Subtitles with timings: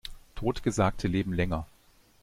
[0.35, 1.67] Totgesagte leben länger.